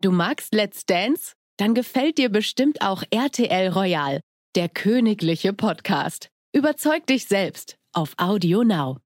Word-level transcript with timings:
Du 0.00 0.12
magst 0.12 0.54
Let's 0.54 0.86
Dance? 0.86 1.32
Dann 1.56 1.74
gefällt 1.74 2.18
dir 2.18 2.28
bestimmt 2.28 2.82
auch 2.82 3.02
RTL 3.10 3.70
Royal, 3.72 4.20
der 4.54 4.68
königliche 4.68 5.52
Podcast. 5.52 6.28
Überzeug 6.54 7.04
dich 7.08 7.26
selbst 7.26 7.74
auf 7.92 8.14
Audio 8.16 8.62
Now. 8.62 8.98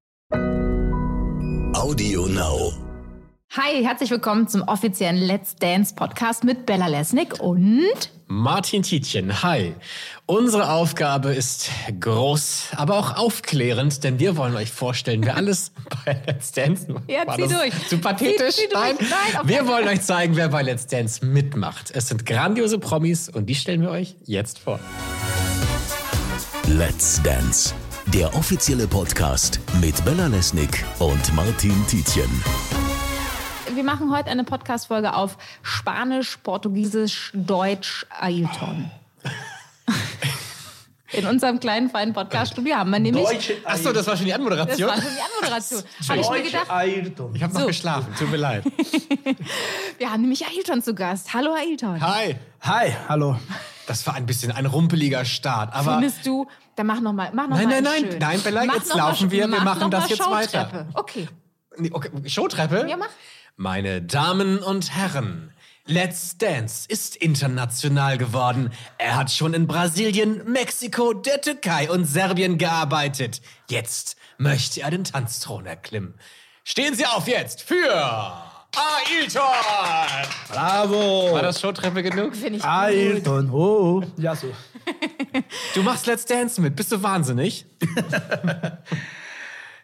Audio 1.73 2.27
Now. 2.27 2.92
Hi, 3.55 3.83
herzlich 3.83 4.09
willkommen 4.09 4.47
zum 4.47 4.63
offiziellen 4.63 5.17
Let's 5.17 5.55
Dance 5.55 5.93
Podcast 5.93 6.43
mit 6.43 6.65
Bella 6.65 6.87
Lesnick 6.87 7.39
und 7.39 8.09
Martin 8.25 8.81
Tietjen. 8.81 9.43
Hi. 9.43 9.75
Unsere 10.25 10.71
Aufgabe 10.71 11.33
ist 11.35 11.69
groß, 11.99 12.69
aber 12.75 12.97
auch 12.97 13.15
aufklärend, 13.15 14.03
denn 14.03 14.17
wir 14.17 14.37
wollen 14.37 14.55
euch 14.55 14.71
vorstellen, 14.71 15.23
wer 15.23 15.35
alles 15.37 15.71
bei 16.05 16.19
Let's 16.25 16.51
Dance 16.51 16.87
Ja, 17.07 17.27
War 17.27 17.35
zieh 17.35 17.43
das 17.43 17.51
durch. 17.51 17.87
Zu 17.89 17.97
pathetisch? 17.99 18.55
Zieh- 18.55 18.61
zieh 18.61 18.69
durch. 18.69 18.73
Nein. 18.73 18.95
Nein, 19.33 19.47
wir 19.47 19.67
wollen 19.67 19.87
euch 19.87 20.01
zeigen, 20.01 20.35
wer 20.35 20.49
bei 20.49 20.63
Let's 20.63 20.87
Dance 20.87 21.23
mitmacht. 21.23 21.91
Es 21.93 22.07
sind 22.07 22.25
grandiose 22.25 22.79
Promis 22.79 23.29
und 23.29 23.45
die 23.45 23.55
stellen 23.55 23.81
wir 23.81 23.91
euch 23.91 24.15
jetzt 24.25 24.57
vor. 24.57 24.79
Let's 26.67 27.21
Dance. 27.21 27.75
Der 28.07 28.33
offizielle 28.35 28.87
Podcast 28.87 29.59
mit 29.79 30.03
Bella 30.05 30.25
Lesnick 30.27 30.83
und 30.99 31.33
Martin 31.35 31.85
Tietjen. 31.87 32.29
Wir 33.83 33.91
machen 33.91 34.15
heute 34.15 34.29
eine 34.29 34.45
Podcast-Folge 34.45 35.13
auf 35.13 35.37
Spanisch, 35.61 36.37
Portugiesisch, 36.37 37.31
Deutsch, 37.33 38.05
Ailton. 38.17 38.89
In 41.11 41.25
unserem 41.27 41.59
kleinen, 41.59 41.89
feinen 41.89 42.13
Podcast-Studio 42.13 42.75
haben 42.77 42.91
wir 42.91 42.99
nämlich... 42.99 43.53
Achso, 43.65 43.91
das 43.91 44.07
war 44.07 44.15
schon 44.15 44.25
die 44.25 44.31
Das 44.31 44.39
Anmoderation? 44.39 44.87
war 44.87 44.95
schon 44.95 45.11
die 45.11 45.21
Anmoderation. 45.21 45.83
Habe 46.07 46.19
ich 46.21 46.29
mir 46.29 46.43
gedacht. 46.43 46.67
Ich 47.35 47.43
habe 47.43 47.53
noch 47.53 47.61
So. 47.61 47.67
geschlafen, 47.67 48.15
tut 48.17 48.31
mir 48.31 48.37
leid. 48.37 48.63
wir 49.97 50.09
haben 50.09 50.21
nämlich 50.21 50.47
Ailton 50.47 50.81
zu 50.81 50.95
Gast. 50.95 51.33
Hallo 51.33 51.53
Ailton. 51.53 51.99
Hi. 51.99 52.37
Hi, 52.61 52.95
hallo. 53.09 53.35
Das 53.85 54.07
war 54.07 54.13
ein 54.13 54.25
bisschen 54.25 54.53
ein 54.53 54.65
rumpeliger 54.65 55.25
Start, 55.25 55.73
aber... 55.75 55.95
Findest 55.99 56.25
du, 56.25 56.47
dann 56.77 56.87
mach 56.87 57.01
noch 57.01 57.11
mal, 57.11 57.31
mach 57.33 57.49
noch 57.49 57.57
Nein, 57.57 57.67
mal 57.67 57.81
nein, 57.81 57.83
nein, 57.83 58.11
schön. 58.11 58.19
nein, 58.19 58.41
Bella, 58.41 58.63
Mach 58.63 58.75
jetzt 58.75 58.95
laufen 58.95 59.29
wir, 59.29 59.41
wir 59.41 59.47
mach 59.49 59.65
machen 59.65 59.91
das 59.91 60.07
jetzt 60.09 60.21
weiter. 60.31 60.87
Okay. 60.93 61.27
Nee, 61.77 61.89
okay, 61.91 62.09
Showtreppe? 62.29 62.85
Ja, 62.89 62.95
mach. 62.95 63.09
Meine 63.55 64.01
Damen 64.01 64.59
und 64.59 64.95
Herren, 64.95 65.53
Let's 65.85 66.37
Dance 66.39 66.87
ist 66.87 67.15
international 67.15 68.17
geworden. 68.17 68.71
Er 68.97 69.15
hat 69.15 69.29
schon 69.29 69.53
in 69.53 69.67
Brasilien, 69.67 70.41
Mexiko, 70.51 71.13
der 71.13 71.39
Türkei 71.39 71.89
und 71.91 72.05
Serbien 72.05 72.57
gearbeitet. 72.57 73.41
Jetzt 73.69 74.15
möchte 74.39 74.81
er 74.81 74.89
den 74.89 75.03
Tanzthron 75.03 75.67
erklimmen. 75.67 76.15
Stehen 76.63 76.95
Sie 76.95 77.05
auf 77.05 77.27
jetzt 77.27 77.61
für 77.61 77.93
Ailton! 77.93 79.43
Bravo. 80.49 81.33
War 81.33 81.43
das 81.43 81.61
Showtreppe 81.61 82.01
genug? 82.01 82.35
Finde 82.35 82.57
ich 82.57 82.63
gut. 82.63 82.71
Ayrton. 82.71 83.51
Oh, 83.51 84.01
oh. 84.01 84.03
ja 84.17 84.35
so. 84.35 84.51
Du 85.75 85.83
machst 85.83 86.07
Let's 86.07 86.25
Dance 86.25 86.59
mit. 86.59 86.75
Bist 86.75 86.91
du 86.91 87.03
wahnsinnig? 87.03 87.67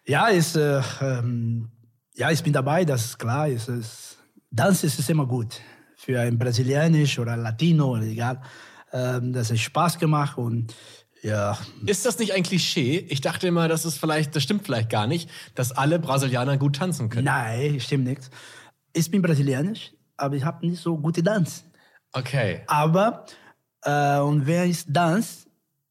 Ja, 0.09 0.25
ist, 0.29 0.55
äh, 0.55 0.81
ähm, 1.01 1.69
ja, 2.15 2.31
ich 2.31 2.43
bin 2.43 2.53
dabei, 2.53 2.85
das 2.85 3.05
ist 3.05 3.19
klar. 3.19 3.47
Es 3.49 3.67
ist, 3.67 4.17
Tanz 4.55 4.83
ist 4.83 5.09
immer 5.09 5.25
gut. 5.25 5.59
Für 5.95 6.21
ein 6.21 6.37
Brasilianisch 6.37 7.19
oder 7.19 7.37
Latino, 7.37 7.91
oder 7.91 8.03
egal. 8.03 8.41
Ähm, 8.91 9.33
das 9.33 9.51
hat 9.51 9.59
Spaß 9.59 9.99
gemacht 9.99 10.37
und 10.37 10.73
ja, 11.21 11.57
Ist 11.85 12.05
das 12.05 12.17
nicht 12.17 12.33
ein 12.33 12.43
Klischee? 12.43 13.05
Ich 13.09 13.21
dachte 13.21 13.47
immer, 13.47 13.67
das 13.67 13.85
ist 13.85 13.97
vielleicht, 13.97 14.35
das 14.35 14.43
stimmt 14.43 14.65
vielleicht 14.65 14.89
gar 14.89 15.05
nicht, 15.05 15.29
dass 15.53 15.71
alle 15.71 15.99
Brasilianer 15.99 16.57
gut 16.57 16.77
tanzen 16.77 17.09
können. 17.09 17.25
nein, 17.25 17.79
stimmt 17.79 18.05
nichts. 18.05 18.29
Ich 18.93 19.11
bin 19.11 19.21
Brasilianisch, 19.21 19.91
aber 20.15 20.35
ich 20.35 20.45
habe 20.45 20.65
nicht 20.65 20.81
so 20.81 20.97
gute 20.97 21.23
Tanz. 21.23 21.65
Okay. 22.13 22.61
Aber, 22.67 23.25
äh, 23.83 24.19
und 24.19 24.47
wer 24.47 24.65
ist 24.65 24.93
Tanz, 24.93 25.47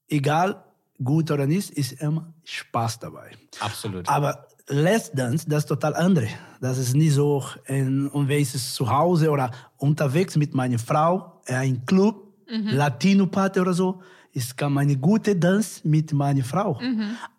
egal 0.09 0.65
gut 1.03 1.31
oder 1.31 1.47
nicht, 1.47 1.71
ist 1.71 1.93
immer 2.01 2.33
Spaß 2.45 2.99
dabei. 3.01 3.31
Absolut. 3.61 4.09
Aber 4.09 4.49
Let's 4.69 5.11
Dance, 5.11 5.49
das 5.49 5.65
ist 5.65 5.69
total 5.69 5.95
andere. 5.97 6.29
Das 6.61 6.79
ist 6.79 6.95
nicht 6.95 7.15
so, 7.15 7.43
ein, 7.67 8.09
und 8.09 8.29
wenn 8.29 8.41
ich 8.41 8.51
zu 8.51 8.91
Hause 8.91 9.31
oder 9.31 9.51
unterwegs 9.79 10.37
mit 10.37 10.55
meiner 10.55 10.79
Frau, 10.79 11.41
äh, 11.47 11.55
ein 11.55 11.85
Club, 11.87 12.29
Latino-Party 12.47 13.61
oder 13.61 13.75
so, 13.75 14.03
ist 14.33 14.57
kann 14.57 14.77
eine 14.79 14.97
gute 14.97 15.37
Dance 15.37 15.81
mit 15.85 16.13
meiner 16.13 16.45
Frau. 16.45 16.81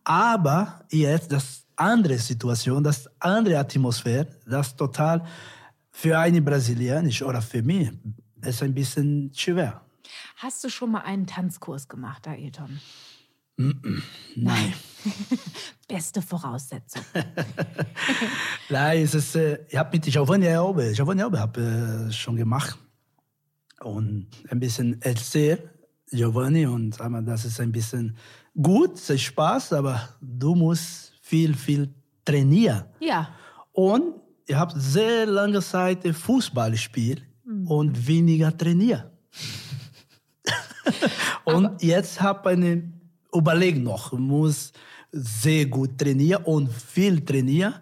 Aber 0.03 0.85
jetzt, 0.89 1.31
das 1.31 1.65
andere 1.75 2.17
Situation, 2.17 2.83
das 2.83 3.09
andere 3.19 3.57
Atmosphäre, 3.57 4.27
das 4.45 4.75
total 4.75 5.23
für 5.91 6.17
eine 6.17 6.41
Brasilianisch 6.41 7.21
oder 7.21 7.41
für 7.41 7.61
mich 7.61 7.91
ist 8.41 8.63
ein 8.63 8.73
bisschen 8.73 9.31
schwer. 9.33 9.81
Hast 10.37 10.63
du 10.63 10.69
schon 10.69 10.91
mal 10.91 11.01
einen 11.01 11.27
Tanzkurs 11.27 11.87
gemacht, 11.87 12.27
Ailton? 12.27 12.79
Nein. 14.35 14.73
Beste 15.87 16.21
Voraussetzung. 16.21 17.03
Nein, 18.69 19.03
es 19.03 19.13
ist, 19.13 19.35
äh, 19.35 19.59
ich 19.67 19.77
habe 19.77 19.97
mit 19.97 20.05
Giovanni 20.05 20.45
Elbe 20.45 21.39
habe 21.39 21.61
äh, 21.61 22.11
schon 22.11 22.37
gemacht 22.37 22.77
und 23.81 24.27
ein 24.49 24.59
bisschen 24.59 25.01
erzählt, 25.01 25.67
Giovanni, 26.09 26.65
und 26.67 26.99
aber 27.01 27.21
das 27.21 27.43
ist 27.43 27.59
ein 27.59 27.71
bisschen 27.71 28.15
gut, 28.61 28.95
es 28.95 29.09
ist 29.09 29.23
Spaß, 29.23 29.73
aber 29.73 30.07
du 30.21 30.55
musst 30.55 31.13
viel, 31.21 31.53
viel 31.53 31.93
trainieren. 32.23 32.85
Ja. 33.01 33.29
Und 33.73 34.15
ich 34.47 34.55
habe 34.55 34.79
sehr 34.79 35.25
lange 35.25 35.61
Zeit 35.61 36.07
Fußball 36.07 36.71
gespielt 36.71 37.23
und 37.65 38.07
weniger 38.07 38.55
trainiert. 38.57 39.11
und 41.43 41.81
jetzt 41.83 42.21
habe 42.21 42.51
ich 42.51 42.57
eine 42.57 42.98
Überlegung 43.35 43.83
noch, 43.83 44.13
muss 44.13 44.71
sehr 45.11 45.65
gut 45.65 45.97
trainieren 45.97 46.43
und 46.43 46.71
viel 46.71 47.23
trainieren. 47.23 47.75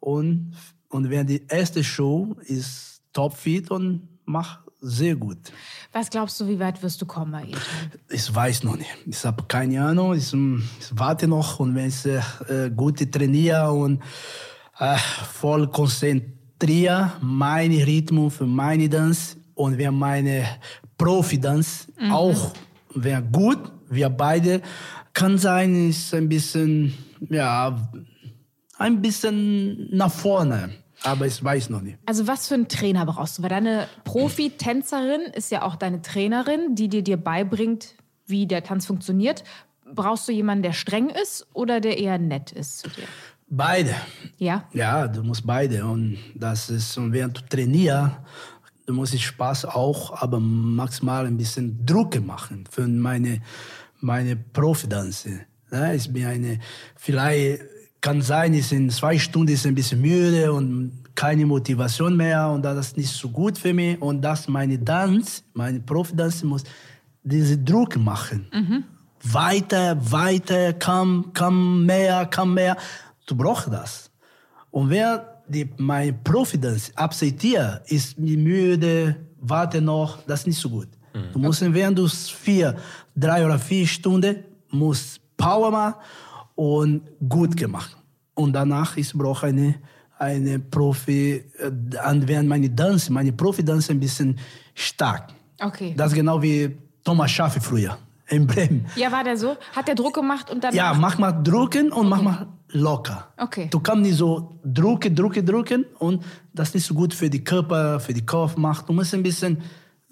Und, 0.00 0.52
und 0.88 1.10
wenn 1.10 1.26
die 1.26 1.42
erste 1.48 1.84
Show 1.84 2.36
ist 2.46 3.02
topfit 3.12 3.70
und 3.70 4.08
macht 4.24 4.60
sehr 4.80 5.14
gut. 5.14 5.38
Was 5.92 6.08
glaubst 6.08 6.40
du, 6.40 6.48
wie 6.48 6.58
weit 6.58 6.82
wirst 6.82 7.02
du 7.02 7.06
kommen, 7.06 7.34
Ailton? 7.34 7.60
Ich 8.08 8.34
weiß 8.34 8.62
noch 8.64 8.76
nicht. 8.76 8.90
Ich 9.06 9.24
habe 9.24 9.44
keine 9.46 9.84
Ahnung. 9.84 10.14
Ich, 10.14 10.32
ich 10.32 10.98
warte 10.98 11.28
noch 11.28 11.60
und 11.60 11.74
wenn 11.74 11.88
ich 11.88 12.06
äh, 12.06 12.70
gut 12.74 13.12
trainiere 13.12 13.70
und 13.72 14.00
äh, 14.78 14.96
voll 14.96 15.68
konzentriere, 15.68 17.12
meine 17.20 17.86
Rhythmus 17.86 18.36
für 18.36 18.46
meine 18.46 18.88
Dance 18.88 19.36
und 19.54 19.76
wenn 19.76 19.94
meine 19.94 20.46
Profi-Dance 20.96 21.88
auch 22.10 22.52
wäre 22.94 23.22
gut, 23.22 23.58
wir 23.90 24.08
beide, 24.08 24.62
kann 25.12 25.36
sein, 25.38 25.90
ist 25.90 26.14
ein 26.14 26.28
bisschen, 26.28 26.94
ja, 27.28 27.90
ein 28.78 29.02
bisschen 29.02 29.94
nach 29.94 30.10
vorne. 30.10 30.70
Aber 31.02 31.26
ich 31.26 31.42
weiß 31.42 31.70
noch 31.70 31.80
nicht. 31.80 31.98
Also 32.06 32.26
was 32.26 32.48
für 32.48 32.54
einen 32.54 32.68
Trainer 32.68 33.06
brauchst 33.06 33.38
du? 33.38 33.42
Weil 33.42 33.50
deine 33.50 33.86
Profi-Tänzerin 34.04 35.22
ist 35.34 35.50
ja 35.50 35.62
auch 35.62 35.76
deine 35.76 36.02
Trainerin, 36.02 36.74
die 36.74 36.88
dir, 36.88 37.02
dir 37.02 37.16
beibringt, 37.16 37.94
wie 38.26 38.46
der 38.46 38.62
Tanz 38.62 38.86
funktioniert. 38.86 39.44
Brauchst 39.92 40.28
du 40.28 40.32
jemanden, 40.32 40.62
der 40.62 40.72
streng 40.72 41.08
ist 41.08 41.46
oder 41.52 41.80
der 41.80 41.98
eher 41.98 42.18
nett 42.18 42.52
ist 42.52 42.80
zu 42.80 42.88
dir? 42.90 43.04
Beide. 43.48 43.94
Ja? 44.36 44.68
Ja, 44.72 45.08
du 45.08 45.24
musst 45.24 45.46
beide. 45.46 45.84
Und 45.84 46.18
das 46.34 46.70
ist, 46.70 46.96
und 46.98 47.12
während 47.12 47.38
du 47.38 47.42
trainierst, 47.48 48.12
du 48.86 48.92
musst 48.92 49.18
Spaß 49.18 49.64
auch, 49.64 50.20
aber 50.22 50.38
maximal 50.38 51.26
ein 51.26 51.36
bisschen 51.36 51.84
Druck 51.86 52.20
machen 52.24 52.64
für 52.70 52.86
meine, 52.86 53.40
meine 54.00 54.36
Profidanze. 54.36 55.40
Ja, 55.70 55.92
ich 55.92 56.12
bin 56.12 56.26
eine, 56.26 56.58
vielleicht 56.96 57.62
kann 58.00 58.22
sein, 58.22 58.54
ist 58.54 58.72
in 58.72 58.90
zwei 58.90 59.18
Stunden 59.18 59.52
ist 59.52 59.66
ein 59.66 59.74
bisschen 59.74 60.00
müde 60.00 60.52
und 60.52 61.04
keine 61.14 61.44
Motivation 61.44 62.16
mehr 62.16 62.48
und 62.48 62.62
das 62.62 62.88
ist 62.88 62.96
nicht 62.96 63.12
so 63.12 63.28
gut 63.28 63.58
für 63.58 63.74
mich. 63.74 64.00
Und 64.00 64.22
das 64.22 64.48
meine 64.48 64.82
Tanz, 64.82 65.44
meine 65.52 65.80
Profidanze 65.80 66.46
muss 66.46 66.64
diesen 67.22 67.64
Druck 67.64 67.96
machen. 67.96 68.46
Weiter, 69.22 69.98
weiter, 70.10 70.72
komm, 70.72 71.30
komm 71.36 71.84
mehr, 71.84 72.28
komm 72.34 72.54
mehr. 72.54 72.76
Du 73.26 73.36
brauchst 73.36 73.70
das. 73.70 74.10
Und 74.70 74.88
wer 74.88 75.42
die, 75.46 75.68
meine 75.76 76.14
Profidanz 76.14 76.90
akzeptiert, 76.94 77.82
ist 77.90 78.18
müde, 78.18 79.16
warte 79.40 79.82
noch, 79.82 80.22
das 80.26 80.40
ist 80.40 80.46
nicht 80.46 80.60
so 80.60 80.70
gut. 80.70 80.88
Du 81.32 81.38
musst, 81.40 81.60
während 81.74 81.98
du 81.98 82.06
vier, 82.06 82.76
drei 83.20 83.44
oder 83.44 83.58
vier 83.58 83.86
Stunden, 83.86 84.36
musst 84.70 85.20
Power 85.36 85.70
machen 85.70 85.94
und 86.54 87.02
gut 87.28 87.56
gemacht. 87.56 87.96
Und 88.34 88.52
danach 88.52 88.96
ich 88.96 89.12
brauche 89.12 89.46
eine, 89.46 89.74
eine 90.18 90.58
Profi, 90.58 91.44
äh, 91.58 91.96
an- 91.98 92.26
während 92.26 92.48
meine 92.48 92.74
Tanz, 92.74 93.10
meine 93.10 93.32
Profidanz 93.32 93.90
ein 93.90 94.00
bisschen 94.00 94.38
stark. 94.74 95.28
Okay. 95.60 95.94
Das 95.96 96.08
ist 96.12 96.14
genau 96.14 96.40
wie 96.42 96.76
Thomas 97.04 97.30
Schaffe 97.30 97.60
früher. 97.60 97.96
in 98.28 98.46
Bremen. 98.46 98.86
Ja, 98.96 99.10
war 99.10 99.24
der 99.24 99.36
so? 99.36 99.56
Hat 99.74 99.88
der 99.88 99.94
Druck 99.96 100.14
gemacht 100.14 100.50
und 100.50 100.62
dann. 100.62 100.72
Ja, 100.74 100.94
mach 100.94 101.18
mal 101.18 101.32
drücken 101.32 101.90
und 101.90 102.08
mach 102.08 102.22
mal 102.22 102.46
locker. 102.68 103.26
Okay. 103.36 103.66
Du 103.70 103.80
kannst 103.80 104.02
nicht 104.02 104.16
so 104.16 104.54
drücken, 104.64 105.14
drücken, 105.16 105.44
drücken 105.44 105.84
und 105.98 106.22
das 106.54 106.68
ist 106.68 106.74
nicht 106.76 106.86
so 106.86 106.94
gut 106.94 107.12
für 107.12 107.28
die 107.28 107.42
Körper, 107.42 107.98
für 107.98 108.14
die 108.14 108.24
Kopf 108.24 108.56
macht. 108.56 108.88
Du 108.88 108.92
musst 108.92 109.12
ein 109.14 109.22
bisschen 109.24 109.58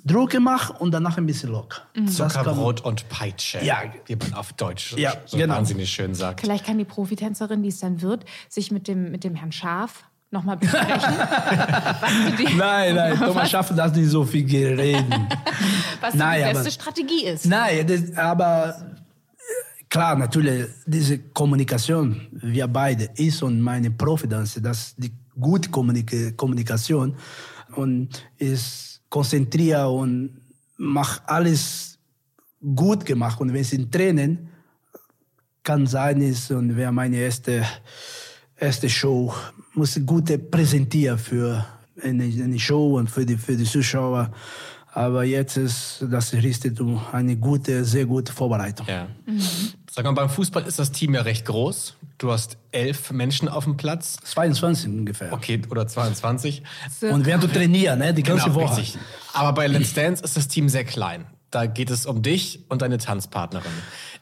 drücken 0.05 0.43
machen 0.43 0.77
und 0.77 0.93
danach 0.93 1.19
ein 1.19 1.27
bisschen 1.27 1.51
locker. 1.51 1.83
Mhm. 1.95 2.09
Zuckerbrot 2.09 2.81
und 2.83 3.09
Peitsche. 3.09 3.63
Ja. 3.65 3.83
Wie 4.07 4.17
man 4.17 4.33
auf 4.35 4.53
Deutsch 4.55 4.95
Ja, 4.97 5.13
so 5.27 5.37
genau. 5.37 5.55
wahnsinnig 5.57 5.91
schön 5.91 6.15
sagt. 6.15 6.41
Vielleicht 6.41 6.65
kann 6.67 6.79
die 6.79 6.85
Profitänzerin, 6.85 7.63
die 7.63 7.69
es 7.69 7.81
dann 7.81 8.01
wird, 8.01 8.25
sich 8.49 8.71
mit 8.71 8.89
dem, 8.89 9.11
mit 9.11 9.25
dem 9.25 9.35
Herrn 9.35 9.53
Schaf 9.53 10.05
nochmal 10.31 10.59
besprechen, 10.59 11.15
Nein, 12.59 12.95
nein, 12.95 13.17
Thomas 13.19 13.51
schafft 13.51 13.77
das 13.79 13.95
nicht 13.95 14.11
so 14.11 14.25
viel 14.25 14.47
reden. 14.75 15.27
was 16.03 16.13
die 16.15 16.21
aber- 16.23 16.53
beste 16.53 16.71
Strategie 16.71 17.25
ist. 17.25 17.47
Nein, 17.47 17.87
das, 17.87 18.17
aber 18.17 18.98
klar, 19.89 20.17
natürlich, 20.17 20.67
diese 20.87 21.19
Kommunikation, 21.19 22.29
wir 22.33 22.67
beide, 22.69 23.11
ich 23.17 23.43
und 23.43 23.61
meine 23.61 23.91
Profidanz, 23.91 24.59
das 24.63 24.79
ist 24.79 24.95
die 24.99 25.13
gute 25.39 25.71
Kommunik 25.71 26.37
Kommunikation 26.37 27.15
und 27.75 28.09
ich 28.37 29.01
konzentriere 29.09 29.89
und 29.89 30.41
mache 30.77 31.21
alles 31.29 31.99
gut 32.75 33.05
gemacht. 33.05 33.41
Und 33.41 33.53
wenn 33.53 33.61
es 33.61 33.73
in 33.73 33.91
Tränen 33.91 34.49
kann 35.63 35.87
sein 35.87 36.21
ist 36.21 36.51
und 36.51 36.77
wäre 36.77 36.93
meine 36.93 37.17
erste 37.17 37.65
erste 38.57 38.89
Show 38.89 39.33
muss 39.75 39.97
ich 39.97 40.05
gut 40.05 40.51
präsentieren 40.51 41.19
für 41.19 41.65
eine, 42.03 42.25
eine 42.25 42.59
Show 42.59 42.99
und 42.99 43.09
für 43.09 43.25
die 43.25 43.37
für 43.37 43.57
die 43.57 43.65
Zuschauer 43.65 44.33
aber 44.99 45.23
jetzt 45.23 45.57
ist 45.57 46.05
das 46.11 46.33
richtet 46.33 46.81
um 46.81 47.01
eine 47.13 47.37
gute 47.37 47.85
sehr 47.85 48.05
gute 48.05 48.33
Vorbereitung 48.33 48.85
Ja. 48.89 49.07
Sag 49.91 50.05
mal, 50.05 50.13
beim 50.13 50.29
Fußball 50.29 50.65
ist 50.67 50.81
das 50.81 50.91
Team 50.91 51.15
ja 51.15 51.23
recht 51.23 51.45
groß. 51.47 51.95
Du 52.19 52.33
hast 52.33 52.57
elf 52.73 53.13
Menschen 53.13 53.49
auf 53.49 53.63
dem 53.63 53.77
Platz. 53.77 54.17
22 54.25 54.89
ungefähr 54.89 55.33
Okay, 55.33 55.63
oder 55.71 55.87
22. 55.87 56.63
und 57.13 57.27
während 57.27 57.45
du 57.45 57.49
trainierst 57.49 57.99
ne 57.99 58.13
die 58.13 58.25
ganze 58.25 58.47
Genau, 58.47 58.57
Woche 58.57 58.79
richtig. 58.79 58.99
Aber 59.35 59.53
bei 59.53 59.69
Let's 59.69 59.95
Dance 59.95 60.25
ist 60.25 60.37
das 60.37 60.49
Team 60.49 60.69
sehr 60.69 60.85
klein. 60.85 61.27
Da 61.53 61.67
geht 61.67 61.91
es 61.91 62.05
um 62.05 62.21
dich 62.23 62.65
und 62.69 62.83
deine 62.83 62.99
Tanzpartnerin. 62.99 63.71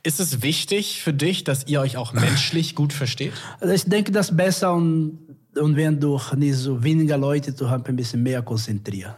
Ist 0.02 0.20
es 0.20 0.43
wichtig 0.43 1.00
für 1.02 1.14
dich, 1.14 1.43
dass 1.43 1.67
ihr 1.67 1.81
euch 1.81 1.96
auch 1.96 2.12
menschlich 2.12 2.75
gut 2.75 2.93
versteht? 2.93 3.32
Also 3.61 3.72
ich 3.72 3.84
denke, 3.84 4.12
das 4.12 4.29
ist 4.31 4.37
besser 4.37 4.75
und, 4.75 5.19
und 5.58 5.75
wenn 5.76 5.99
du 6.00 6.20
nicht 6.37 6.56
so 6.56 6.82
weniger 6.84 7.17
Leute, 7.17 7.52
du 7.52 7.70
hast 7.70 7.87
ein 7.88 7.96
bisschen 7.96 8.22
mehr 8.22 8.43
konzentrieren. 8.43 9.14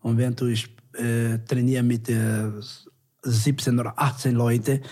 Und 0.00 0.16
wenn 0.16 0.34
du 0.34 0.46
äh, 0.94 1.38
trainierst 1.46 1.84
mit 1.84 2.08
äh, 2.08 2.50
17 3.22 3.78
oder 3.78 3.94
18 3.96 4.34
Leuten, 4.34 4.82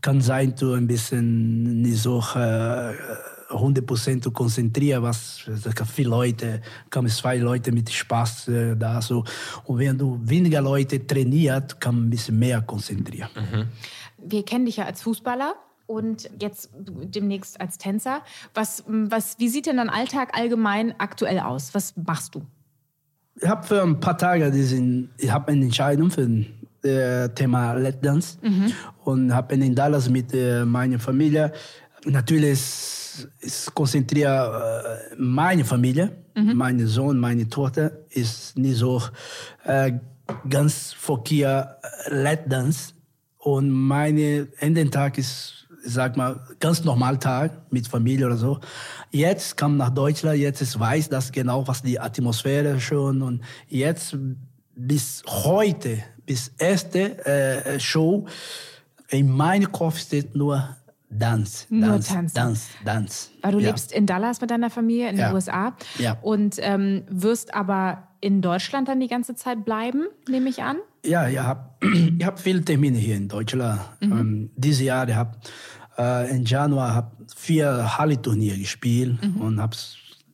kann 0.00 0.20
sein, 0.20 0.54
du 0.58 0.74
ein 0.74 0.86
bisschen 0.86 1.82
nicht 1.82 1.98
so 1.98 2.18
äh, 2.34 2.94
100% 3.50 4.22
zu 4.22 4.30
konzentrieren, 4.30 5.02
was 5.02 5.44
viele 5.92 6.10
Leute, 6.10 6.62
kann 6.88 7.06
zwei 7.08 7.36
Leute 7.38 7.72
mit 7.72 7.90
Spaß 7.90 8.48
äh, 8.48 8.76
da 8.76 9.02
so. 9.02 9.24
Und 9.64 9.78
wenn 9.78 9.98
du 9.98 10.18
weniger 10.22 10.60
Leute 10.60 11.04
trainiert, 11.04 11.80
kann 11.80 11.96
man 11.96 12.06
ein 12.06 12.10
bisschen 12.10 12.38
mehr 12.38 12.62
konzentrieren. 12.62 13.28
Wir 14.18 14.44
kennen 14.44 14.66
dich 14.66 14.76
ja 14.76 14.84
als 14.84 15.02
Fußballer 15.02 15.54
und 15.86 16.30
jetzt 16.40 16.70
demnächst 16.74 17.60
als 17.60 17.78
Tänzer. 17.78 18.22
Was, 18.54 18.84
was, 18.86 19.38
wie 19.38 19.48
sieht 19.48 19.66
denn 19.66 19.78
dein 19.78 19.90
Alltag 19.90 20.36
allgemein 20.36 20.94
aktuell 20.98 21.40
aus? 21.40 21.74
Was 21.74 21.96
machst 21.96 22.36
du? 22.36 22.42
Ich 23.42 23.48
habe 23.48 23.66
für 23.66 23.82
ein 23.82 23.98
paar 24.00 24.18
Tage 24.18 24.50
diesen, 24.50 25.10
ich 25.16 25.30
habe 25.30 25.52
eine 25.52 25.64
Entscheidung 25.64 26.10
für 26.10 26.22
ein 26.22 26.46
äh, 26.82 27.28
Thema 27.30 27.72
Let 27.74 28.04
Dance 28.04 28.38
und 29.04 29.34
habe 29.34 29.54
in 29.54 29.74
Dallas 29.74 30.08
mit 30.08 30.32
äh, 30.34 30.64
meiner 30.64 30.98
Familie. 30.98 31.52
Natürlich 32.04 32.50
ist, 32.52 33.28
ist 33.40 33.74
konzentriert 33.74 34.52
äh, 34.52 35.14
meine 35.18 35.64
Familie, 35.64 36.16
mein 36.34 36.86
Sohn, 36.86 37.18
meine 37.18 37.48
Tochter 37.48 37.92
ist 38.10 38.56
nicht 38.56 38.76
so 38.76 39.02
äh, 39.64 39.92
ganz 40.48 40.92
fokussiert 40.92 41.68
äh, 42.06 42.14
Let 42.14 42.50
Dance 42.50 42.94
und 43.38 43.70
meine 43.70 44.48
Ende 44.58 44.88
Tag 44.90 45.18
ist 45.18 45.59
sag 45.84 46.16
mal, 46.16 46.40
ganz 46.60 46.84
normal 46.84 47.18
Tag 47.18 47.52
mit 47.72 47.86
Familie 47.88 48.26
oder 48.26 48.36
so. 48.36 48.58
Jetzt 49.10 49.56
kam 49.56 49.76
nach 49.76 49.90
Deutschland, 49.90 50.38
jetzt 50.38 50.60
ist 50.60 50.78
weiß 50.78 51.08
das 51.08 51.32
genau, 51.32 51.66
was 51.66 51.82
die 51.82 51.98
Atmosphäre 51.98 52.80
schon 52.80 53.22
und 53.22 53.42
jetzt 53.68 54.16
bis 54.74 55.22
heute, 55.26 55.98
bis 56.26 56.52
erste 56.58 57.24
äh, 57.26 57.80
Show, 57.80 58.26
in 59.08 59.30
meinem 59.30 59.70
Kopf 59.72 59.98
steht 59.98 60.34
nur 60.36 60.76
Dance, 61.12 61.66
Nur 61.70 61.88
Dance, 61.88 62.12
tanzen. 62.14 62.34
Dance, 62.36 62.68
Dance. 62.84 63.30
Weil 63.42 63.52
du 63.52 63.58
Ja. 63.58 63.66
lebst 63.68 63.90
in 63.92 64.06
Dallas 64.06 64.40
mit 64.40 64.50
deiner 64.50 64.70
Familie 64.70 65.08
in 65.10 65.16
Ja. 65.18 65.28
den 65.28 65.34
USA 65.34 65.74
Ja. 65.98 66.16
und 66.22 66.56
ähm, 66.60 67.02
wirst 67.08 67.52
aber 67.52 68.06
in 68.20 68.42
Deutschland 68.42 68.86
dann 68.86 69.00
die 69.00 69.08
ganze 69.08 69.34
Zeit 69.34 69.64
bleiben, 69.64 70.06
nehme 70.28 70.48
ich 70.48 70.62
an. 70.62 70.76
Ja, 71.04 71.28
ich 71.28 71.38
habe 71.38 71.70
ich 72.18 72.24
hab 72.24 72.38
viele 72.38 72.64
Termine 72.64 72.98
hier 72.98 73.16
in 73.16 73.28
Deutschland. 73.28 73.80
Ähm, 74.00 74.50
dieses 74.56 74.82
Jahr 74.82 75.08
ich 75.08 75.14
habe 75.14 75.36
äh, 75.98 76.30
im 76.30 76.44
Januar 76.44 76.94
hab 76.94 77.16
vier 77.34 77.98
Halle-Turniere 77.98 78.58
gespielt 78.58 79.18
und 79.38 79.60
habe 79.60 79.76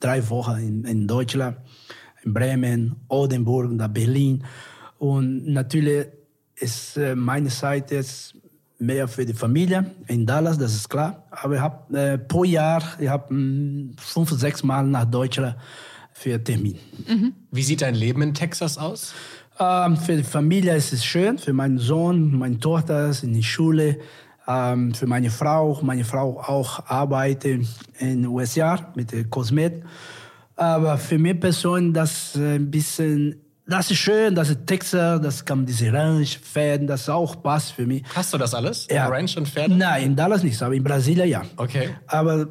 drei 0.01 0.29
Wochen 0.29 0.59
in, 0.59 0.85
in 0.85 1.07
Deutschland, 1.07 1.57
in 2.25 2.35
Bremen, 2.35 2.97
Oldenburg, 3.09 3.71
nach 3.73 3.89
Berlin. 3.89 4.45
Und 4.99 5.47
natürlich 5.47 6.07
ist 6.57 6.97
äh, 6.97 7.15
meine 7.15 7.49
Zeit 7.49 7.91
jetzt 7.91 8.35
mehr 8.79 9.09
für 9.09 9.25
die 9.25 9.33
Familie 9.33 9.91
in 10.07 10.27
Dallas, 10.27 10.59
das 10.59 10.75
ist 10.75 10.89
klar. 10.89 11.25
Aber 11.31 11.55
ich 11.55 11.61
habe 11.61 11.99
äh, 11.99 12.19
pro 12.19 12.45
Jahr, 12.45 12.83
ich 12.99 13.09
habe 13.09 13.35
fünf, 13.99 14.31
sechs 14.31 14.63
Mal 14.63 14.87
nach 14.87 15.05
Deutschland 15.05 15.57
für 16.13 16.43
Termin. 16.43 16.79
Wie 17.51 17.63
sieht 17.63 17.83
dein 17.83 17.95
Leben 17.95 18.23
in 18.23 18.35
Texas 18.35 18.79
aus? 18.79 19.15
Ähm, 19.59 19.97
für 19.97 20.17
die 20.17 20.23
Familie 20.23 20.77
ist 20.77 20.93
es 20.93 21.05
schön, 21.05 21.39
für 21.39 21.53
meinen 21.53 21.79
Sohn, 21.79 22.37
meine 22.39 22.59
Tochter 22.59 23.09
ist 23.09 23.23
in 23.23 23.33
die 23.33 23.43
Schule, 23.43 23.99
ähm, 24.47 24.95
für 24.95 25.07
meine 25.07 25.31
Frau, 25.31 25.79
meine 25.83 26.05
Frau 26.05 26.41
auch 26.41 26.87
arbeitet 26.87 27.67
in 27.99 28.23
den 28.23 28.27
USA 28.27 28.93
mit 28.95 29.13
der 29.13 29.25
Kosmet. 29.25 29.83
Aber 30.57 30.99
für 30.99 31.19
mich 31.19 31.41
persönlich, 31.41 31.95
das 31.95 32.35
ist 32.35 32.37
ein 32.37 32.71
bisschen, 32.71 33.41
das 33.67 33.91
ist 33.91 33.99
schön, 33.99 34.35
das 34.35 34.51
ist 34.51 34.67
Texas, 34.67 35.21
das 35.21 35.45
kann 35.45 35.67
diese 35.67 35.93
Ranch, 35.93 36.39
Pferden, 36.39 36.87
das 36.87 37.09
auch 37.09 37.43
passt 37.43 37.73
für 37.73 37.87
mich. 37.87 38.05
Hast 38.15 38.33
du 38.35 38.39
das 38.39 38.55
alles? 38.55 38.87
Ja. 38.91 39.09
Ranch 39.09 39.37
und 39.37 39.49
Pferde? 39.49 39.75
Nein, 39.75 40.05
in 40.05 40.17
Dallas 40.17 40.43
nicht, 40.43 40.61
aber 40.63 40.75
in 40.75 40.85
Brasilien 40.85 41.29
ja. 41.29 41.43
Okay. 41.57 41.91
Aber 42.07 42.47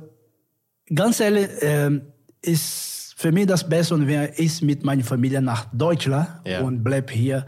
ganz 0.94 1.20
ehrlich, 1.20 1.50
ähm, 1.62 2.02
ist 2.42 2.95
für 3.18 3.32
mich 3.32 3.48
das 3.48 3.68
Beste, 3.68 3.96
und 3.96 4.08
wenn 4.08 4.30
ich 4.36 4.62
mit 4.62 4.84
meiner 4.84 5.04
Familie 5.04 5.42
nach 5.42 5.66
Deutschland 5.74 6.28
Ja. 6.46 6.60
und 6.62 6.84
bleib 6.84 7.10
hier 7.10 7.46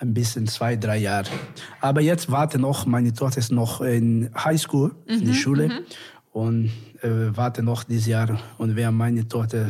ein 0.00 0.14
bisschen 0.14 0.46
zwei, 0.48 0.76
drei 0.76 0.96
Jahre. 0.96 1.28
Aber 1.82 2.00
jetzt 2.00 2.30
warte 2.30 2.58
noch, 2.58 2.86
meine 2.86 3.12
Tochter 3.12 3.38
ist 3.38 3.52
noch 3.52 3.82
in 3.82 4.30
Highschool, 4.34 4.92
in 5.06 5.26
der 5.26 5.34
Schule 5.34 5.82
und 6.32 6.70
äh, 7.02 7.08
warte 7.36 7.62
noch 7.62 7.84
dieses 7.84 8.06
Jahr. 8.06 8.40
Und 8.56 8.76
wenn 8.76 8.94
meine 8.94 9.28
Tochter 9.28 9.68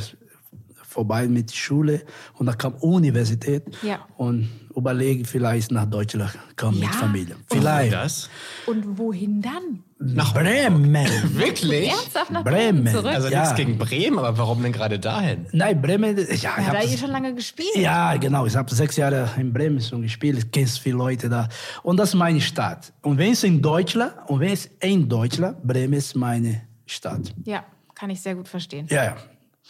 vorbei 1.01 1.27
mit 1.29 1.51
der 1.51 1.57
Schule 1.57 2.03
und 2.35 2.45
dann 2.47 2.59
kam 2.59 2.75
Universität 2.75 3.63
Ja. 3.83 4.01
und 4.19 4.51
überlege 4.77 5.25
vielleicht 5.25 5.71
nach 5.73 5.87
Deutschland 5.87 6.31
kommen 6.57 6.77
Ja. 6.79 6.89
mit 6.89 6.95
Familie. 6.95 7.37
Vielleicht. 7.51 7.93
das? 7.95 8.29
Und 8.67 8.99
wohin 8.99 9.41
dann? 9.41 9.83
Nach 9.99 10.33
Bremen. 10.35 10.93
Wirklich? 11.35 11.89
Ernsthaft 11.89 12.31
nach 12.31 12.45
Bremen, 12.45 12.85
Bremen. 12.85 12.93
zurück? 12.93 13.15
Also 13.15 13.29
Ja. 13.29 13.41
nichts 13.41 13.55
gegen 13.57 13.79
Bremen, 13.79 14.19
aber 14.19 14.37
warum 14.37 14.63
denn 14.63 14.73
gerade 14.73 14.99
dahin? 14.99 15.47
Nein, 15.53 15.81
Bremen, 15.81 16.17
ja, 16.19 16.25
ich 16.29 16.47
Hat 16.47 16.67
hab 16.67 16.75
das- 16.81 16.85
hier 16.91 16.99
schon 16.99 17.11
lange 17.11 17.35
gespielt? 17.35 17.75
Ja, 17.77 18.15
genau. 18.17 18.45
Ich 18.47 18.55
habe 18.57 18.73
sechs 18.75 18.97
Jahre 18.97 19.31
in 19.39 19.53
Bremen 19.55 19.81
schon 19.81 20.03
gespielt. 20.03 20.37
Ich 20.39 20.51
kenne 20.51 20.67
viele 20.67 20.97
Leute 20.97 21.29
da. 21.31 21.49
Und 21.83 21.97
das 21.97 22.11
ist 22.11 22.15
meine 22.17 22.41
Stadt. 22.43 22.93
Und 23.03 23.17
wenn 23.17 23.33
es 23.33 23.43
in 23.45 23.61
Deutschland, 23.63 24.13
und 24.29 24.41
wenn 24.41 24.53
es 24.53 24.69
in 24.81 25.09
Deutschland, 25.09 25.63
Bremen 25.63 25.95
ist 25.95 26.15
meine 26.15 26.61
Stadt. 26.87 27.33
Ja, 27.45 27.65
kann 27.95 28.11
ich 28.11 28.21
sehr 28.21 28.35
gut 28.35 28.49
verstehen. 28.49 28.87
Ja, 28.91 29.05
ja. 29.05 29.17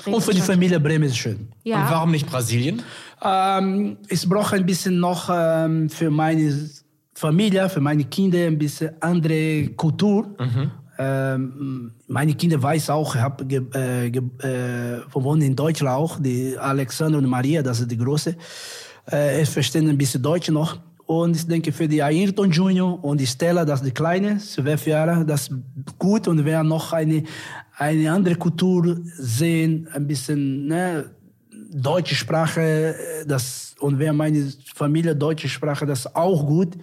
Und 0.07 0.23
für 0.23 0.33
die 0.33 0.40
Familie 0.40 0.80
Bremen 0.80 1.04
ist 1.04 1.12
es 1.12 1.19
schön. 1.19 1.49
Ja. 1.64 1.83
Und 1.83 1.90
warum 1.90 2.11
nicht 2.11 2.26
Brasilien? 2.26 2.83
Ähm, 3.23 3.97
ich 4.09 4.28
brauche 4.28 4.57
ein 4.57 4.66
bisschen 4.66 4.99
noch 4.99 5.28
ähm, 5.33 5.88
für 5.90 6.11
meine 6.11 6.71
Familie, 7.14 7.69
für 7.69 7.80
meine 7.80 8.04
Kinder 8.04 8.38
ein 8.47 8.59
bisschen 8.59 8.90
andere 9.00 9.69
Kultur. 9.76 10.35
Ähm, 10.99 11.92
meine 12.09 12.35
Kinder 12.35 12.62
weiß 12.62 12.90
auch, 12.90 13.14
ich 13.14 13.21
habe 13.23 13.47
ge, 13.47 13.62
äh, 13.73 14.11
ge, 14.11 14.23
äh, 14.42 15.00
gewohnt 15.12 15.42
in 15.42 15.57
Deutschland 15.57 15.97
auch, 15.97 16.19
die 16.21 16.59
Alexander 16.59 17.16
und 17.16 17.26
Maria, 17.26 17.62
das 17.62 17.80
ist 17.80 17.90
die 17.90 17.97
große. 17.97 18.37
Äh, 19.11 19.42
ich 19.42 19.49
verstehe 19.49 19.80
ein 19.80 19.97
bisschen 19.97 20.23
Deutsch 20.23 20.50
noch. 20.50 20.78
Und 21.11 21.35
ich 21.35 21.45
denke, 21.45 21.73
für 21.73 21.88
die 21.88 22.00
Ayrton 22.00 22.52
Junior 22.52 23.02
und 23.02 23.21
die 23.21 23.26
Stella, 23.26 23.64
das 23.64 23.81
ist 23.81 23.87
die 23.87 23.90
Kleine, 23.90 24.38
zwölf 24.38 24.87
Jahre, 24.87 25.25
das 25.25 25.49
ist 25.49 25.52
gut. 25.99 26.29
Und 26.29 26.45
wir 26.45 26.62
noch 26.62 26.93
eine, 26.93 27.25
eine 27.76 28.12
andere 28.12 28.37
Kultur 28.37 28.97
sehen, 29.17 29.88
ein 29.93 30.07
bisschen, 30.07 30.69
ne, 30.69 31.11
deutsche 31.73 32.14
Sprache, 32.14 32.95
das, 33.26 33.75
und 33.81 33.99
wer 33.99 34.12
meine 34.12 34.52
Familie 34.73 35.17
deutsche 35.17 35.49
Sprache, 35.49 35.85
das 35.85 36.07
ist 36.07 36.14
auch 36.14 36.47
gut. 36.47 36.76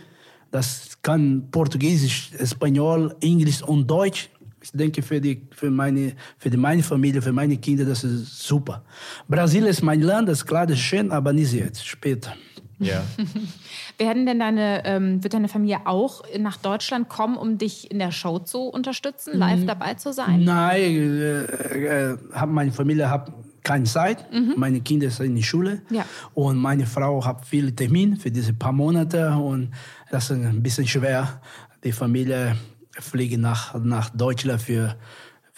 Das 0.52 0.98
kann 1.02 1.48
Portugiesisch, 1.50 2.32
Espanol, 2.38 3.16
Englisch 3.22 3.64
und 3.64 3.90
Deutsch. 3.90 4.30
Ich 4.62 4.72
denke, 4.74 5.02
für, 5.04 5.22
die, 5.22 5.42
für, 5.52 5.72
meine, 5.72 6.18
für 6.38 6.50
die, 6.50 6.58
meine 6.58 6.84
Familie, 6.84 7.22
für 7.22 7.32
meine 7.32 7.56
Kinder, 7.56 7.86
das 7.86 8.04
ist 8.04 8.46
super. 8.46 8.84
Brasilien 9.30 9.70
ist 9.70 9.84
mein 9.84 10.02
Land, 10.02 10.28
das 10.28 10.40
ist 10.40 10.46
klar, 10.46 10.68
das 10.68 10.76
ist 10.76 10.84
schön, 10.84 11.12
aber 11.12 11.32
nicht 11.32 11.54
jetzt, 11.54 11.88
später. 11.88 12.36
Ja. 12.80 13.04
Werden 13.98 14.26
denn 14.26 14.40
deine, 14.40 14.86
ähm, 14.86 15.24
wird 15.24 15.34
deine 15.34 15.48
Familie 15.48 15.80
auch 15.86 16.24
nach 16.38 16.58
Deutschland 16.58 17.10
kommen, 17.10 17.38
um 17.38 17.58
dich 17.58 17.90
in 17.90 18.00
der 18.00 18.12
Show 18.12 18.40
zu 18.40 18.64
unterstützen, 18.64 19.38
live 19.38 19.66
dabei 19.66 19.96
zu 19.96 20.14
sein? 20.14 20.44
Nein, 20.44 20.82
äh, 20.82 22.12
äh, 22.12 22.18
hab 22.34 22.50
meine 22.50 22.72
Familie 22.72 23.10
hat 23.10 23.32
keine 23.64 23.84
Zeit. 23.84 24.26
Meine 24.56 24.80
Kinder 24.80 25.10
sind 25.10 25.26
in 25.26 25.36
der 25.36 25.44
Schule. 25.44 25.82
Ja. 25.90 26.06
Und 26.34 26.58
meine 26.58 26.86
Frau 26.86 27.26
hat 27.26 27.46
viele 27.46 27.76
Termine 27.76 28.16
für 28.16 28.32
diese 28.32 28.54
paar 28.54 28.72
Monate. 28.72 29.32
Und 29.32 29.72
das 30.10 30.30
ist 30.30 30.38
ein 30.38 30.64
bisschen 30.64 30.88
schwer. 30.88 31.42
Die 31.84 31.92
Familie 31.92 32.56
fliegt 32.92 33.38
nach, 33.38 33.76
nach 33.76 34.10
Deutschland 34.10 34.62
für, 34.62 34.96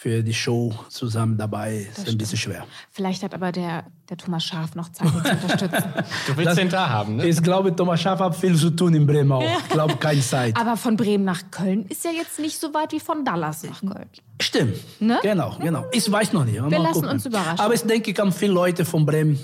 für 0.00 0.22
die 0.22 0.32
Show 0.32 0.74
zusammen 0.88 1.36
dabei. 1.36 1.86
Das 1.90 2.04
ist 2.04 2.12
ein 2.12 2.16
bisschen 2.16 2.38
schwer. 2.38 2.64
Vielleicht 2.90 3.22
hat 3.22 3.34
aber 3.34 3.52
der, 3.52 3.84
der 4.08 4.16
Thomas 4.16 4.42
Schaf 4.42 4.74
noch 4.74 4.90
Zeit, 4.90 5.06
zu 5.06 5.14
unterstützen. 5.14 5.92
Du 6.26 6.36
willst 6.38 6.56
den 6.56 6.70
da 6.70 6.88
haben, 6.88 7.16
ne? 7.16 7.28
Ich 7.28 7.42
glaube, 7.42 7.76
Thomas 7.76 8.00
Schaff 8.00 8.18
hat 8.18 8.34
viel 8.34 8.56
zu 8.56 8.70
tun 8.70 8.94
in 8.94 9.06
Bremen 9.06 9.30
auch. 9.30 9.42
Ich 9.42 9.68
glaube, 9.68 9.96
keine 9.96 10.22
Zeit. 10.22 10.56
aber 10.56 10.78
von 10.78 10.96
Bremen 10.96 11.24
nach 11.24 11.42
Köln 11.50 11.84
ist 11.90 12.02
ja 12.02 12.12
jetzt 12.12 12.38
nicht 12.38 12.58
so 12.58 12.72
weit 12.72 12.92
wie 12.92 13.00
von 13.00 13.26
Dallas 13.26 13.62
nach 13.64 13.80
Köln. 13.80 14.08
Stimmt. 14.40 14.76
Ne? 15.00 15.18
Genau, 15.22 15.58
genau. 15.60 15.84
Ich 15.92 16.10
weiß 16.10 16.32
noch 16.32 16.46
nicht. 16.46 16.58
Mal 16.58 16.70
lassen 16.70 16.92
gucken. 16.94 17.10
uns 17.10 17.26
überraschen. 17.26 17.60
Aber 17.60 17.74
ich 17.74 17.82
denke, 17.82 18.14
kann 18.14 18.32
viele 18.32 18.54
Leute 18.54 18.86
von 18.86 19.04
Bremen, 19.04 19.38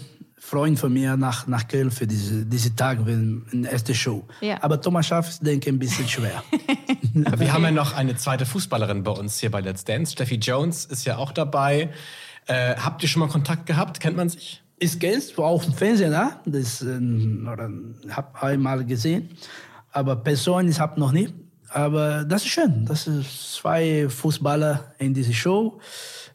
Freunde 0.46 0.80
von 0.80 0.92
mir, 0.92 1.16
nach, 1.16 1.48
nach 1.48 1.66
Köln 1.66 1.90
für 1.90 2.06
diese, 2.06 2.46
diese 2.46 2.76
Tage, 2.76 3.04
wenn 3.04 3.44
in 3.50 3.64
der 3.64 3.72
ersten 3.72 3.96
Show. 3.96 4.24
Ja. 4.40 4.62
Aber 4.62 4.80
Thomas 4.80 5.08
Schaff 5.08 5.28
ist, 5.28 5.44
denke 5.44 5.68
ich, 5.68 5.74
ein 5.74 5.78
bisschen 5.80 6.06
schwer. 6.06 6.40
Wir 7.14 7.52
haben 7.52 7.64
ja 7.64 7.72
noch 7.72 7.96
eine 7.96 8.14
zweite 8.14 8.46
Fußballerin 8.46 9.02
bei 9.02 9.10
uns 9.10 9.40
hier 9.40 9.50
bei 9.50 9.60
Let's 9.60 9.84
Dance. 9.84 10.12
Steffi 10.12 10.36
Jones 10.36 10.84
ist 10.84 11.04
ja 11.04 11.16
auch 11.16 11.32
dabei. 11.32 11.90
Äh, 12.46 12.76
habt 12.76 13.02
ihr 13.02 13.08
schon 13.08 13.20
mal 13.20 13.28
Kontakt 13.28 13.66
gehabt? 13.66 13.98
Kennt 13.98 14.16
man 14.16 14.28
sich? 14.28 14.62
Ich 14.78 15.00
kenne 15.00 15.16
es 15.16 15.36
auch 15.36 15.66
im 15.66 15.72
Fernsehen, 15.72 16.10
ne? 16.10 16.36
das 16.44 16.80
ähm, 16.80 17.48
oder 17.52 17.68
habe 18.14 18.40
einmal 18.40 18.84
gesehen, 18.84 19.30
aber 19.90 20.14
persönlich 20.14 20.78
habe 20.78 21.00
noch 21.00 21.10
nicht. 21.10 21.34
Aber 21.70 22.24
das 22.24 22.42
ist 22.42 22.50
schön. 22.50 22.86
Das 22.86 23.04
sind 23.04 23.26
zwei 23.26 24.08
Fußballer 24.08 24.92
in 24.98 25.12
dieser 25.12 25.32
Show. 25.32 25.80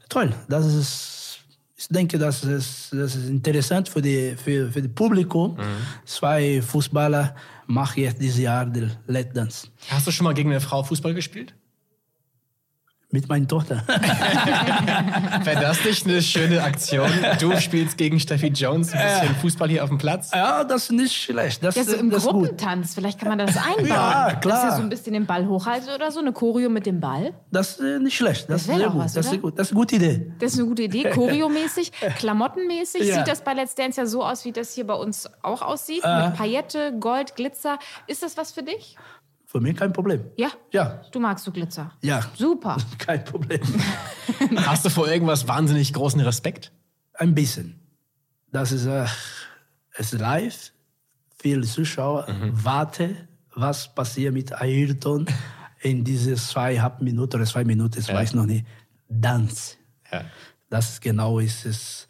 Toll. 0.09 0.33
Das 0.49 0.65
ist, 0.65 1.20
ich 1.81 1.87
denke, 1.87 2.19
das 2.19 2.43
ist, 2.43 2.89
das 2.91 3.15
ist 3.15 3.27
interessant 3.27 3.89
für 3.89 4.01
die 4.01 4.35
für, 4.35 4.71
für 4.71 4.81
das 4.81 4.91
Publikum. 4.93 5.57
Zwei 6.05 6.61
Fußballer 6.61 7.35
machen 7.65 8.03
jetzt 8.03 8.21
dieses 8.21 8.39
Jahr 8.39 8.65
den 8.65 8.91
Let 9.07 9.35
Dance 9.35 9.67
Hast 9.89 10.05
du 10.05 10.11
schon 10.11 10.25
mal 10.25 10.33
gegen 10.33 10.51
eine 10.51 10.61
Frau 10.61 10.83
Fußball 10.83 11.13
gespielt? 11.13 11.53
Mit 13.11 13.27
meiner 13.29 13.47
Tochter. 13.47 13.83
Wäre 15.43 15.61
das 15.61 15.83
nicht 15.83 16.05
eine 16.07 16.21
schöne 16.21 16.63
Aktion? 16.63 17.09
Du 17.39 17.55
spielst 17.59 17.97
gegen 17.97 18.19
Steffi 18.19 18.47
Jones 18.47 18.93
ein 18.93 19.19
bisschen 19.19 19.35
Fußball 19.35 19.69
hier 19.69 19.83
auf 19.83 19.89
dem 19.89 19.97
Platz. 19.97 20.31
ja, 20.33 20.63
das 20.63 20.83
ist 20.83 20.91
nicht 20.91 21.13
schlecht. 21.15 21.63
Das, 21.63 21.75
Ja, 21.75 21.83
so 21.83 21.95
im 21.95 22.09
das 22.09 22.23
ist 22.23 22.29
gut. 22.29 22.41
Gruppentanz, 22.43 22.93
vielleicht 22.95 23.19
kann 23.19 23.29
man 23.29 23.37
das 23.39 23.55
einbauen. 23.57 23.85
Ja, 23.87 24.31
Dass 24.31 24.39
klar. 24.41 24.65
ihr 24.65 24.75
so 24.77 24.81
ein 24.81 24.89
bisschen 24.89 25.13
den 25.13 25.25
Ball 25.25 25.47
hochhaltet 25.47 25.89
oder 25.93 26.11
so, 26.11 26.19
eine 26.19 26.31
Choreo 26.31 26.69
mit 26.69 26.85
dem 26.85 26.99
Ball. 26.99 27.33
Das 27.51 27.71
ist 27.71 27.79
äh, 27.81 27.99
nicht 27.99 28.15
schlecht. 28.15 28.49
Das, 28.49 28.67
Das 28.67 28.77
ist 28.77 28.83
gut. 28.85 28.97
was, 28.97 29.13
das 29.13 29.25
ist 29.31 29.41
gut. 29.41 29.59
Das 29.59 29.67
ist 29.67 29.71
eine 29.73 29.79
gute 29.79 29.95
Idee. 29.95 30.31
Das 30.39 30.53
ist 30.53 30.59
eine 30.59 30.67
gute 30.67 30.83
Idee, 30.83 31.03
choreomäßig, 31.13 31.91
klamottenmäßig. 32.17 33.03
Ja. 33.03 33.17
Sieht 33.17 33.27
das 33.27 33.41
bei 33.41 33.53
Let's 33.53 33.75
Dance 33.75 33.99
ja 33.99 34.07
so 34.07 34.23
aus, 34.23 34.45
wie 34.45 34.51
das 34.51 34.73
hier 34.73 34.87
bei 34.87 34.93
uns 34.95 35.29
auch 35.43 35.61
aussieht. 35.61 36.03
Mit 36.05 36.35
Paillette, 36.35 36.93
Gold, 36.99 37.35
Glitzer. 37.35 37.77
Ist 38.07 38.23
das 38.23 38.37
was 38.37 38.51
für 38.51 38.63
dich? 38.63 38.95
Für 39.51 39.59
mich 39.59 39.75
kein 39.75 39.91
Problem. 39.91 40.23
Ja? 40.37 40.49
Ja, 40.71 41.01
Du 41.11 41.19
magst 41.19 41.45
du 41.45 41.51
Glitzer? 41.51 41.91
ja. 42.01 42.21
Super. 42.35 42.77
Kein 42.97 43.21
Problem. 43.25 43.59
Hast 44.55 44.85
du 44.85 44.89
vor 44.89 45.09
irgendwas 45.09 45.45
wahnsinnig 45.45 45.91
großen 45.91 46.21
Respekt? 46.21 46.71
Ein 47.15 47.35
bisschen. 47.35 47.77
Das 48.53 48.71
ist, 48.71 48.85
äh, 48.85 49.05
es 49.97 50.13
ist 50.13 50.21
live. 50.21 50.71
Viele 51.41 51.63
Zuschauer 51.63 52.27
warten, 52.51 53.27
was 53.53 53.93
passiert 53.93 54.33
mit 54.33 54.53
Ayrton 54.53 55.25
in 55.81 56.05
diese 56.05 56.35
zweieinhalb 56.35 57.01
Minuten 57.01 57.35
oder 57.35 57.45
zwei 57.45 57.65
Minuten, 57.65 57.99
ich 57.99 58.07
weiß 58.07 58.33
noch 58.35 58.45
nicht. 58.45 58.65
Tanz. 59.21 59.75
Ja. 60.13 60.23
Das 60.69 61.01
genau 61.01 61.39
ist 61.39 61.65
es. 61.65 62.07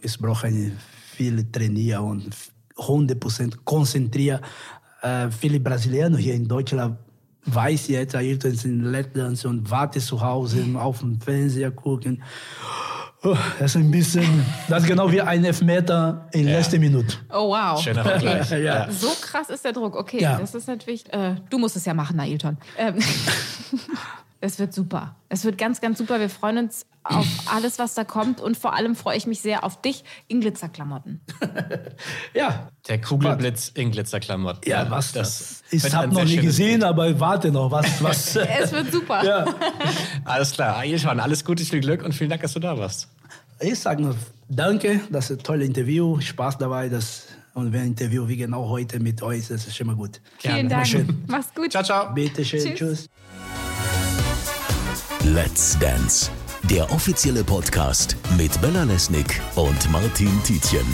Es 0.00 0.16
braucht 0.16 0.44
eine 0.44 0.70
viele 1.16 1.50
trainieren 1.50 2.04
und 2.04 2.36
100% 2.76 3.56
konzentrieren. 3.64 4.40
Äh, 5.04 5.30
viele 5.30 5.60
Brasilianer 5.60 6.16
hier 6.18 6.34
in 6.34 6.48
Deutschland 6.48 6.96
weiß 7.46 7.88
jetzt, 7.88 8.14
Ayrton 8.14 8.52
ist 8.52 8.64
in 8.64 8.84
Lettland 8.90 9.44
und 9.44 9.70
wartet 9.70 10.02
zu 10.02 10.18
Hause 10.20 10.64
auf 10.76 11.00
dem 11.00 11.20
Fernseher 11.20 11.70
gucken. 11.70 12.22
Oh, 13.22 13.36
Das 13.58 13.70
ist 13.74 13.76
ein 13.76 13.90
bisschen, 13.90 14.44
das 14.68 14.82
ist 14.84 14.88
genau 14.88 15.10
wie 15.12 15.20
ein 15.20 15.44
Elfmeter 15.44 16.26
in 16.32 16.46
Ja. 16.48 16.56
letzter 16.58 16.78
Minute. 16.78 17.16
Oh, 17.30 17.50
wow. 17.50 17.78
Schöner 17.82 18.02
Vergleich. 18.02 18.50
Ja. 18.62 18.90
So 18.90 19.08
krass 19.20 19.50
ist 19.50 19.62
der 19.64 19.72
Druck. 19.72 19.94
Okay, 19.96 20.20
Ja. 20.22 20.38
das 20.38 20.54
ist 20.54 20.68
natürlich. 20.68 21.10
Äh, 21.12 21.36
du 21.50 21.58
musst 21.58 21.76
es 21.76 21.84
ja 21.84 21.92
machen, 21.94 22.18
Ailton. 22.20 22.56
Ähm, 22.78 22.94
es 24.44 24.58
wird 24.58 24.72
super. 24.74 25.16
Es 25.28 25.44
wird 25.44 25.56
ganz, 25.58 25.80
ganz 25.80 25.98
super. 25.98 26.20
Wir 26.20 26.28
freuen 26.28 26.58
uns 26.58 26.86
auf 27.02 27.26
alles, 27.46 27.78
was 27.78 27.94
da 27.94 28.04
kommt. 28.04 28.40
Und 28.40 28.56
vor 28.56 28.74
allem 28.74 28.94
freue 28.94 29.16
ich 29.16 29.26
mich 29.26 29.40
sehr 29.40 29.64
auf 29.64 29.80
dich 29.80 30.04
in 30.28 30.40
Glitzerklamotten. 30.40 31.20
Ja, 32.34 32.68
Der 32.88 33.00
Kugelblitz 33.00 33.70
in 33.74 33.90
Glitzerklamotten. 33.90 34.68
ja, 34.70 34.90
was 34.90 35.12
das? 35.12 35.62
wird 35.70 35.84
Ich 35.84 35.94
habe 35.94 36.12
noch 36.12 36.24
nie 36.24 36.36
gesehen, 36.36 36.80
Bild. 36.80 36.84
aber 36.84 37.08
ich 37.08 37.20
warte 37.20 37.50
noch. 37.50 37.70
Was, 37.70 38.02
was? 38.02 38.36
Es 38.60 38.72
wird 38.72 38.92
super. 38.92 39.24
ja. 39.24 39.44
Alles 40.24 40.52
klar. 40.52 40.76
Ailton, 40.78 41.20
alles 41.20 41.44
Gute, 41.44 41.64
viel 41.64 41.80
Glück 41.80 42.02
und 42.04 42.12
vielen 42.14 42.30
Dank, 42.30 42.42
dass 42.42 42.52
du 42.54 42.60
da 42.60 42.76
warst. 42.78 43.08
Ich 43.60 43.78
sage 43.78 44.02
nur 44.02 44.16
Danke, 44.48 45.00
das 45.10 45.30
ist 45.30 45.38
ein 45.40 45.42
tolles 45.42 45.66
Interview, 45.66 46.20
Spaß 46.20 46.58
dabei. 46.58 46.88
Das, 46.88 47.26
und 47.54 47.72
wenn 47.72 47.80
ein 47.82 47.86
Interview 47.88 48.28
wie 48.28 48.36
genau 48.36 48.68
heute 48.68 49.00
mit 49.00 49.22
euch, 49.22 49.48
das 49.48 49.66
ist 49.66 49.76
schon 49.76 49.86
mal 49.86 49.96
gut. 49.96 50.20
Vielen 50.38 50.54
Gerne. 50.54 50.68
Dank. 50.68 50.86
Schön. 50.86 51.24
Mach's 51.28 51.54
gut. 51.54 51.70
Ciao, 51.70 51.82
ciao. 51.82 52.12
Bitte 52.12 52.44
schön, 52.44 52.60
Tschüss. 52.60 52.78
tschüss. 52.78 53.08
Let's 55.32 55.78
Dance, 55.78 56.30
der 56.64 56.92
offizielle 56.92 57.42
Podcast 57.42 58.14
mit 58.36 58.60
Bella 58.60 58.84
Lesnick 58.84 59.40
und 59.56 59.90
Martin 59.90 60.30
Tietjen. 60.44 60.84